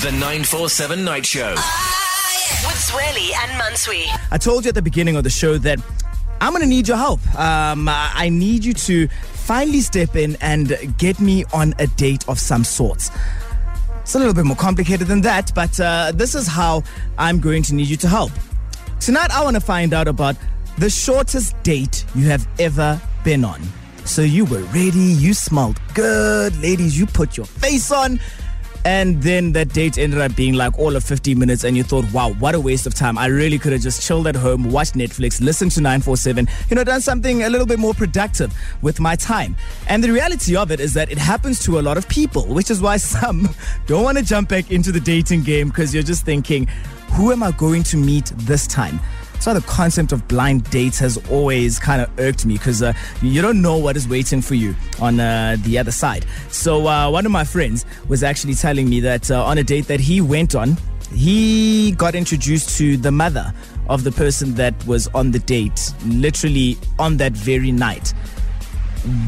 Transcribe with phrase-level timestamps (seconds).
[0.00, 1.50] The 947 Night Show.
[1.50, 4.06] With Zweli and Mantsoe.
[4.30, 5.78] I told you at the beginning of the show that
[6.40, 7.20] I'm going to need your help.
[7.38, 12.40] Um, I need you to finally step in and get me on a date of
[12.40, 13.10] some sorts.
[14.00, 16.82] It's a little bit more complicated than that, but uh, this is how
[17.18, 18.32] I'm going to need you to help.
[18.98, 20.36] Tonight, I want to find out about
[20.78, 23.60] the shortest date you have ever been on.
[24.04, 28.18] So you were ready, you smelled good, ladies, you put your face on,
[28.84, 32.10] and then that date ended up being like all of 50 minutes, and you thought,
[32.12, 33.16] wow, what a waste of time.
[33.16, 36.84] I really could have just chilled at home, watched Netflix, listened to 947, you know,
[36.84, 39.56] done something a little bit more productive with my time.
[39.88, 42.70] And the reality of it is that it happens to a lot of people, which
[42.70, 43.48] is why some
[43.86, 46.66] don't want to jump back into the dating game because you're just thinking,
[47.12, 48.98] who am I going to meet this time?
[49.42, 52.92] So the concept of blind dates has always kind of irked me because uh,
[53.22, 56.24] you don't know what is waiting for you on uh, the other side.
[56.48, 59.88] So uh, one of my friends was actually telling me that uh, on a date
[59.88, 60.76] that he went on,
[61.12, 63.52] he got introduced to the mother
[63.88, 68.14] of the person that was on the date, literally on that very night.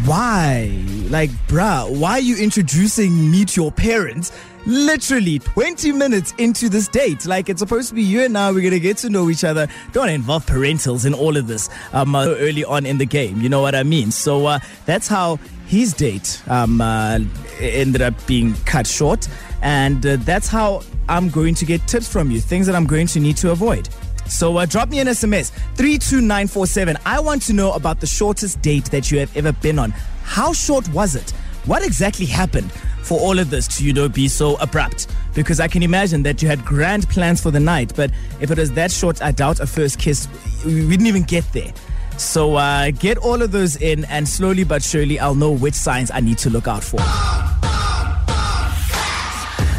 [0.05, 0.81] Why?
[1.08, 4.31] Like, bruh, why are you introducing me to your parents?
[4.66, 7.26] Literally 20 minutes into this date.
[7.26, 9.68] Like it's supposed to be you and I, we're gonna get to know each other.
[9.92, 13.40] Don't involve parentals in all of this um, uh, early on in the game.
[13.40, 14.10] You know what I mean?
[14.10, 17.20] So uh, that's how his date um, uh,
[17.60, 19.28] ended up being cut short,
[19.62, 22.40] and uh, that's how I'm going to get tips from you.
[22.40, 23.88] Things that I'm going to need to avoid.
[24.28, 26.96] So uh, drop me an SMS 32947.
[27.04, 29.90] I want to know about the shortest date that you have ever been on.
[30.22, 31.32] How short was it?
[31.66, 32.70] What exactly happened?
[33.04, 35.06] for all of this to, you know, be so abrupt?
[35.34, 38.58] Because I can imagine that you had grand plans for the night, but if it
[38.58, 40.26] was that short, I doubt a first kiss,
[40.64, 41.72] we didn't even get there.
[42.16, 46.10] So uh, get all of those in, and slowly but surely, I'll know which signs
[46.10, 46.98] I need to look out for.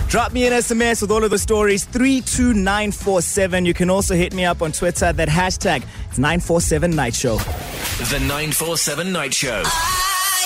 [0.09, 3.65] Drop me an SMS with all of the stories, 32947.
[3.65, 7.37] You can also hit me up on Twitter, that hashtag, it's 947 Night Show.
[7.37, 9.63] The 947 Night Show.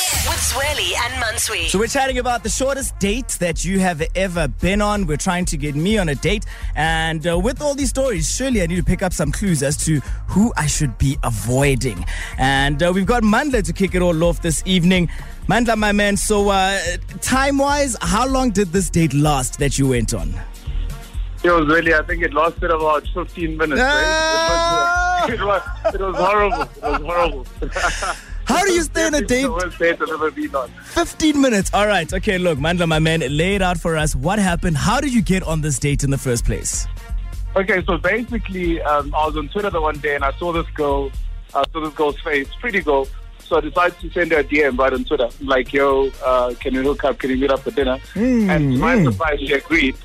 [0.10, 1.70] With Zweli and Mantsoe.
[1.70, 5.06] So we're chatting about the shortest date that you have ever been on.
[5.06, 6.46] We're trying to get me on a date.
[6.76, 9.78] And uh, with all these stories, surely I need to pick up some clues as
[9.86, 12.04] to who I should be avoiding.
[12.40, 15.10] And uh, we've got Mandla to kick it all off this evening.
[15.48, 16.80] Mandla, my man, so uh,
[17.22, 20.34] time-wise, how long did this date last that you went on?
[21.44, 23.80] It was really, I think it lasted about 15 minutes.
[23.84, 25.20] Ah!
[25.22, 25.34] Right?
[25.34, 26.62] It, was, it, was, it was horrible.
[26.64, 27.46] It was horrible.
[28.50, 29.44] How do you stay on a date?
[29.44, 30.70] The worst date I've ever been on.
[30.70, 31.72] 15 minutes.
[31.72, 32.12] All right.
[32.12, 34.16] Okay, look, Mandla, my man, lay it out for us.
[34.16, 34.76] What happened?
[34.76, 36.88] How did you get on this date in the first place?
[37.56, 40.66] Okay, so basically, um, I was on Twitter the one day and I saw this
[40.74, 41.12] girl,
[41.54, 43.08] I saw this girl's face, pretty girl.
[43.38, 46.74] So I decided to send her a DM right on Twitter, like, yo, uh, can
[46.74, 47.20] you hook up?
[47.20, 48.00] Can you meet up for dinner?
[48.16, 49.12] Mm, and to my mm.
[49.12, 49.96] surprise, she agreed.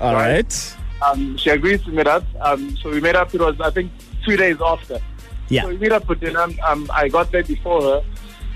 [0.00, 0.76] All right.
[1.04, 2.22] Um, she agreed to meet up.
[2.40, 3.90] Um, so we met up, it was, I think,
[4.24, 5.00] two days after.
[5.48, 5.62] Yeah.
[5.62, 6.46] So we meet up for dinner.
[6.66, 8.02] Um, I got there before her.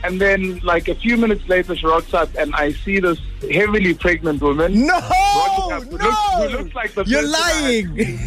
[0.03, 3.19] And then, like a few minutes later, she rocks up, and I see this
[3.53, 4.87] heavily pregnant woman.
[4.87, 6.05] No, up, who, no.
[6.05, 8.19] looks, who looks like the You're person I lying.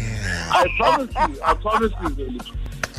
[0.52, 2.40] I promise you, I promise you, really.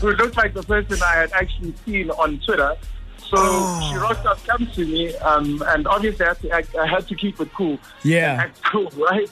[0.02, 2.76] Who looks like the person I had actually seen on Twitter.
[3.20, 3.90] So Oh.
[3.92, 7.08] she rocks up, comes to me, um, and obviously I had, to act, I had
[7.08, 7.80] to keep it cool.
[8.04, 8.34] Yeah.
[8.42, 9.30] Act cool, right?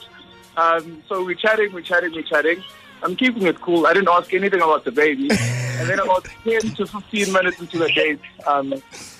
[0.56, 2.64] Um, so we're chatting, we're chatting, we're chatting.
[3.04, 3.86] I'm keeping it cool.
[3.86, 5.28] I didn't ask anything about the baby.
[5.30, 8.70] and then about 10 to 15 minutes into the date, um,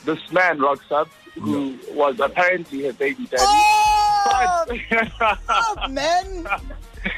[0.05, 3.43] this man rocks up who was apparently her baby daddy.
[3.43, 5.13] Oh, But-
[5.49, 6.45] oh, man.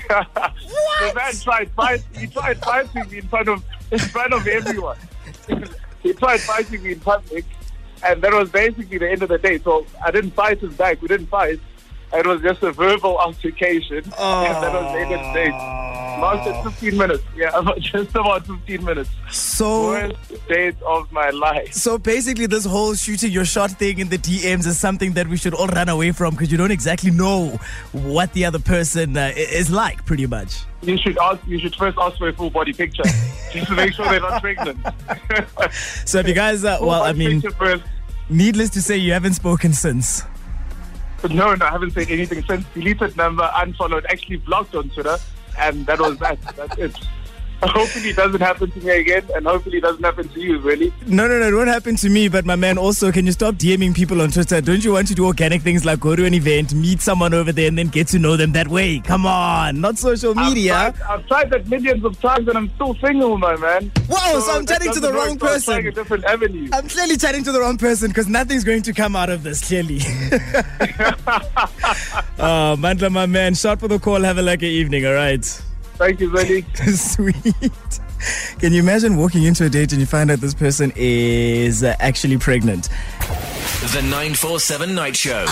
[0.06, 2.02] the man tried fight.
[2.18, 4.96] He tried fighting me in front of in front of everyone.
[6.02, 7.44] he tried fighting me in public,
[8.04, 9.58] and that was basically the end of the day.
[9.58, 11.00] So I didn't fight him back.
[11.02, 11.60] We didn't fight.
[12.12, 15.86] It was just a verbal altercation, and that was end of.
[16.16, 17.22] Lasted 15 minutes.
[17.36, 19.10] Yeah, just about 15 minutes.
[19.30, 21.74] So, Worst date of my life.
[21.74, 25.36] so basically, this whole shooting your shot thing in the DMs is something that we
[25.36, 27.58] should all run away from because you don't exactly know
[27.92, 30.62] what the other person uh, is like, pretty much.
[30.80, 31.46] You should ask.
[31.46, 33.02] You should first ask for a full body picture,
[33.52, 34.78] just to make sure they're not pregnant.
[36.06, 37.42] So, if you guys, uh, well, I mean,
[38.30, 40.22] needless to say, you haven't spoken since.
[41.24, 42.64] No, no, I haven't said anything since.
[42.74, 45.16] Deleted number, unfollowed, actually blocked on Twitter,
[45.58, 46.40] and that was that.
[46.56, 46.98] That's it.
[47.62, 50.92] hopefully it doesn't happen to me again, and hopefully it doesn't happen to you, really.
[51.06, 52.28] No, no, no, it won't happen to me.
[52.28, 54.60] But my man, also, can you stop DMing people on Twitter?
[54.60, 57.52] Don't you want to do organic things like go to an event, meet someone over
[57.52, 59.00] there, and then get to know them that way?
[59.00, 60.74] Come on, not social media.
[60.74, 63.90] I've tried, I've tried that millions of times, and I'm still single, my man.
[64.08, 65.86] Whoa, so I'm that chatting to the wrong work, so I'm trying person.
[65.86, 66.68] a different avenue.
[66.72, 69.66] I'm clearly chatting to the wrong person because nothing's going to come out of this,
[69.66, 70.00] clearly.
[72.38, 74.20] oh, Mandla, my man, shot for the call.
[74.22, 75.62] Have a lucky evening, all right?
[75.96, 76.64] Thank you, Zeli.
[76.96, 78.00] Sweet.
[78.60, 81.94] Can you imagine walking into a date and you find out this person is uh,
[82.00, 82.88] actually pregnant?
[83.92, 85.46] The 947 Night Show.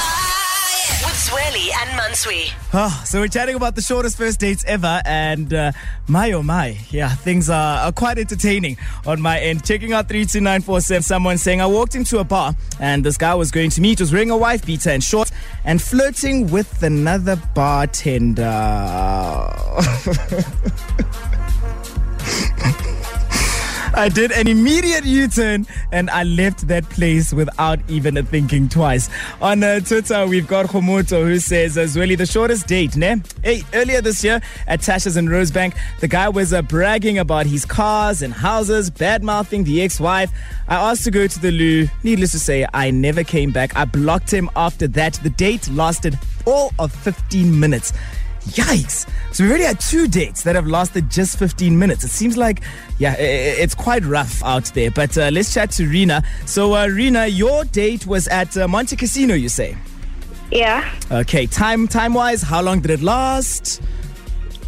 [0.85, 2.53] With Zweli and Mantsoe.
[2.75, 5.73] Oh, so we're chatting about the shortest first dates ever, and uh,
[6.09, 8.77] my oh my, yeah, things are, are quite entertaining
[9.07, 9.65] on my end.
[9.65, 11.03] Checking out three two nine four seven.
[11.03, 14.13] Someone saying I walked into a bar and this guy was going to meet, was
[14.13, 15.33] wearing a wife beater and shorts,
[15.65, 18.45] and flirting with another bartender.
[23.97, 29.09] I did an immediate U-turn and I left that place without even thinking twice.
[29.41, 33.23] On uh, Twitter, we've got Homoto who says, as Zweli, the shortest date, ne?
[33.45, 37.65] Hey, earlier this year at Tasha's in Rosebank, the guy was uh, bragging about his
[37.65, 40.31] cars and houses, bad-mouthing the ex-wife.
[40.67, 41.87] I asked to go to the loo.
[42.03, 43.77] Needless to say, I never came back.
[43.77, 45.15] I blocked him after that.
[45.23, 47.93] The date lasted all of 15 minutes.
[48.51, 49.09] Yikes.
[49.35, 52.05] So we already had two dates that have lasted just 15 minutes.
[52.05, 52.63] It seems like,
[52.99, 54.91] yeah, it's quite rough out there.
[54.91, 56.23] But uh, let's chat to Rena.
[56.47, 59.77] So, uh, Rena, your date was at uh, Montecasino, you say?
[60.51, 60.89] Yeah.
[61.11, 63.83] Okay, time time wise, how long did it last?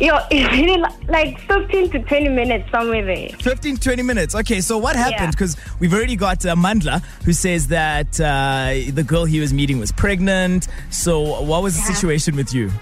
[0.00, 3.28] Yo, it's really like 15 to 20 minutes somewhere there.
[3.40, 4.34] 15, 20 minutes.
[4.34, 5.20] Okay, so what happened?
[5.20, 5.30] Yeah.
[5.30, 9.78] Because we've already got uh, Mandla who says that uh, the girl he was meeting
[9.78, 10.68] was pregnant.
[10.90, 12.72] So, what was the situation with you?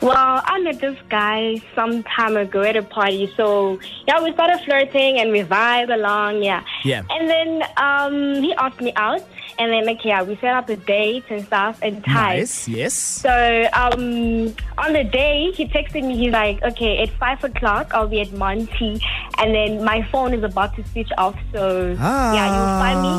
[0.00, 3.30] Well, I met this guy some time ago at a party.
[3.36, 6.64] So, yeah, we started flirting and we vibe along, yeah.
[6.84, 7.02] Yeah.
[7.10, 9.22] And then um, he asked me out.
[9.60, 12.38] And then, like, yeah, we set up a date and stuff and time.
[12.38, 12.94] Nice, yes.
[12.94, 13.28] So
[13.74, 16.16] um, on the day, he texted me.
[16.16, 18.98] He's like, "Okay, at five o'clock, I'll be at Monty,
[19.36, 21.36] and then my phone is about to switch off.
[21.52, 23.12] So yeah, you'll find me."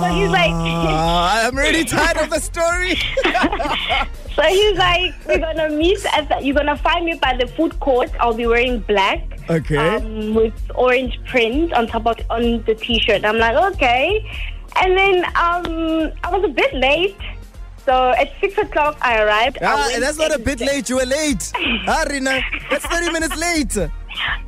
[0.00, 2.94] So he's like, Ah, I'm really tired of the story.
[4.36, 7.78] "So he's like, we're gonna meet at the, you're gonna find me by the food
[7.80, 8.10] court.
[8.20, 9.20] I'll be wearing black,
[9.50, 9.76] Okay.
[9.96, 14.22] um, with orange print on top of on the t-shirt." I'm like, "Okay,"
[14.76, 17.16] and then um, I was a bit late.
[17.84, 19.58] So at six o'clock, I arrived.
[19.62, 20.90] Ah, went that's not a bit late.
[20.90, 21.50] You were late.
[21.88, 23.74] Ah, Rina, that's 30 minutes late.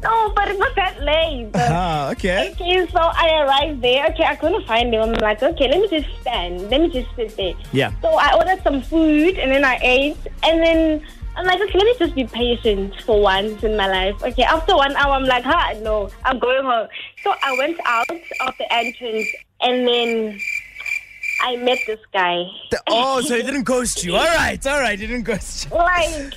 [0.03, 1.49] No, but it's not that late.
[1.55, 2.51] Ah, okay.
[2.53, 4.07] Okay, so I arrived there.
[4.09, 5.01] Okay, I couldn't find him.
[5.03, 6.69] I'm like, okay, let me just stand.
[6.69, 7.55] Let me just sit there.
[7.73, 7.93] Yeah.
[8.03, 10.19] So I ordered some food and then I ate.
[10.43, 11.01] And then
[11.37, 14.23] I'm like, okay, let me just be patient for once in my life.
[14.23, 16.89] Okay, after one hour, I'm like, huh, no, I'm going home.
[17.25, 19.29] So I went out of the entrance
[19.63, 20.41] and then
[21.43, 22.45] I met this guy.
[22.71, 24.17] The- oh, so he didn't ghost you.
[24.17, 25.77] All right, all right, he didn't ghost you.
[25.77, 26.35] Like,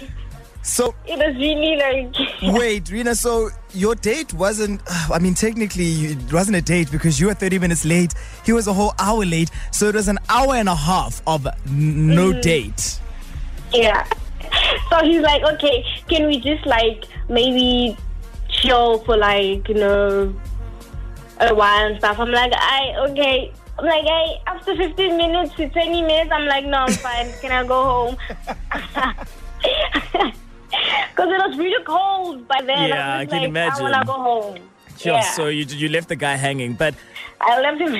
[0.66, 2.16] So, it was really like.
[2.58, 4.82] wait, Rina, so your date wasn't,
[5.12, 8.14] I mean, technically, it wasn't a date because you were 30 minutes late.
[8.46, 9.52] He was a whole hour late.
[9.72, 12.40] So it was an hour and a half of n- no mm-hmm.
[12.40, 13.00] date.
[13.74, 14.08] Yeah.
[14.90, 17.98] So he's like, okay, can we just like maybe
[18.48, 20.34] chill for like, you know,
[21.40, 22.20] a while and stuff?
[22.20, 23.52] I'm like, I, okay.
[23.80, 27.32] I'm like, hey, after 15 minutes to 20 minutes, I'm like, no, I'm fine.
[27.42, 28.18] Can I go home?
[31.16, 32.90] Because it was really cold by then.
[32.90, 33.86] Yeah, I, was I can like, imagine.
[33.86, 34.70] I want to go home.
[34.98, 35.22] Sure, yeah.
[35.32, 36.74] so you, you left the guy hanging.
[36.74, 36.96] But
[37.42, 37.96] I left him.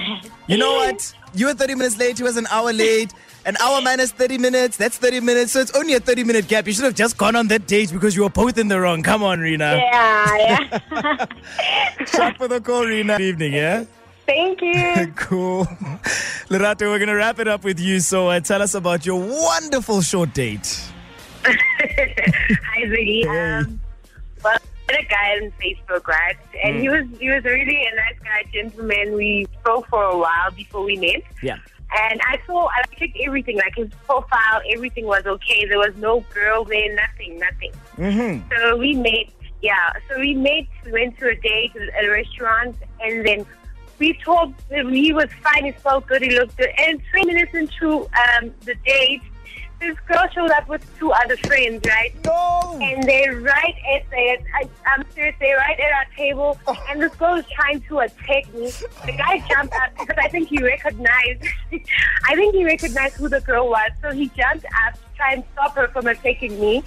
[0.48, 1.14] you know what?
[1.34, 2.18] You were 30 minutes late.
[2.18, 3.14] He was an hour late.
[3.46, 4.78] An hour minus 30 minutes.
[4.78, 5.52] That's 30 minutes.
[5.52, 6.66] So it's only a 30 minute gap.
[6.66, 9.04] You should have just gone on that date because you were both in the wrong.
[9.04, 9.76] Come on, Rina.
[9.76, 11.26] Yeah, yeah.
[12.06, 13.18] Shot for the call, Rina.
[13.18, 13.84] Good evening, yeah?
[14.26, 15.12] Thank you.
[15.16, 15.66] cool.
[16.50, 18.00] Lerato, we're going to wrap it up with you.
[18.00, 20.82] So uh, tell us about your wonderful short date.
[21.44, 23.28] Hi, Ziggy.
[23.28, 23.82] Um,
[24.44, 24.58] well,
[24.94, 26.36] met a guy on Facebook, right?
[26.64, 29.16] And he was he was really a nice guy, gentleman.
[29.16, 31.24] We spoke for a while before we met.
[31.42, 31.58] Yeah.
[31.96, 35.66] And I saw, I checked everything, like his profile, everything was okay.
[35.66, 37.72] There was no girl there, nothing, nothing.
[37.98, 38.50] Mm-hmm.
[38.52, 39.28] So we met,
[39.62, 39.94] yeah.
[40.10, 43.46] So we met, we went to a date at a restaurant, and then
[44.00, 44.60] we talked.
[44.72, 46.72] He was fine, he felt good, he looked good.
[46.80, 49.22] And 20 minutes into um, the date,
[49.84, 52.14] this girl showed up with two other friends, right?
[52.26, 52.80] No!
[52.82, 56.86] And they're right at the, I, I'm serious, they're right at our table, oh.
[56.90, 58.72] and this girl is trying to attack me.
[59.06, 61.44] The guy jumped up because I think he recognized,
[62.30, 65.44] I think he recognized who the girl was, so he jumped up to try and
[65.54, 66.84] stop her from attacking me.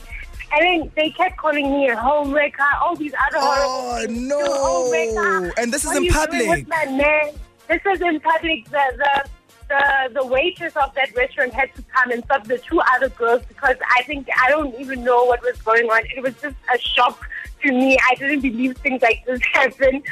[0.53, 4.39] And then they kept calling me oh, a homewrecker, all these other Oh, horrible no.
[4.41, 5.53] Oh, homewrecker.
[5.59, 6.49] And this is What in are you doing public.
[6.49, 7.31] with my man?
[7.69, 8.65] This is in public.
[8.67, 9.29] The, the,
[9.69, 13.43] the, the waitress of that restaurant had to come and stop the two other girls
[13.49, 16.03] because I think, I don't even know what was going on.
[16.15, 17.29] It was just a shock
[17.63, 17.99] to me.
[18.11, 20.03] I didn't believe things like this happened.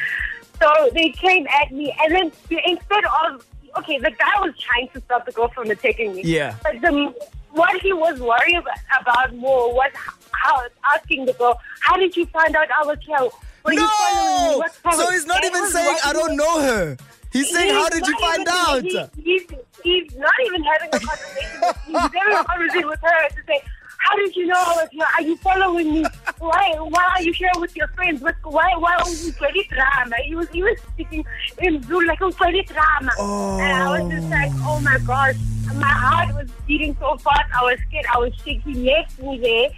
[0.61, 3.45] So they came at me, and then instead of
[3.79, 6.23] okay, the guy was trying to stop the girl from attacking me.
[6.23, 6.57] Yeah.
[6.63, 7.13] But the
[7.51, 8.63] what he was worried
[9.01, 9.91] about more was
[10.33, 10.63] how
[10.95, 13.29] asking the girl, "How did you find out I was here?
[13.65, 14.67] Were you following me?
[14.85, 14.91] No!
[14.93, 16.97] So he's not That even saying, I don't know her.
[17.35, 18.83] He's saying, how did you find out?
[18.85, 19.43] he- he's,
[19.83, 21.61] he's not even having a conversation.
[21.85, 23.61] He's having a conversation with her to say,
[23.99, 25.07] how did you know I was here?
[25.17, 26.05] Are you following me?
[26.39, 28.21] Why why are you here with your friends?
[28.21, 30.15] What, why why are you very drama?
[30.27, 31.25] He was he was speaking
[31.63, 33.11] in Zulu like a very drama.
[33.19, 35.37] And I was just like, oh my gosh.
[35.77, 37.51] My heart was beating so fast.
[37.59, 38.05] I was scared.
[38.15, 38.85] I was shaking.
[38.85, 39.71] Left me there.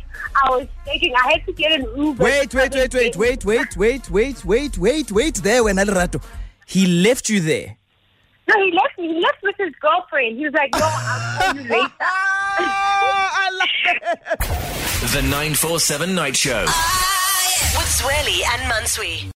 [0.44, 1.14] I was shaking.
[1.14, 2.24] I had to get an Uber.
[2.24, 6.20] Wait, wait, wait, wait, wait, wait, wait, wait, wait, wait, wait there when Rato.
[6.66, 7.76] He left you there.
[8.48, 9.08] No, he left me.
[9.14, 10.36] He left with his girlfriend.
[10.36, 11.92] He was like, no, I'll call you later.
[12.00, 15.12] I love it.
[15.12, 16.64] The 947 Night Show.
[16.68, 19.30] Ah, with Zweli and Mantsoe.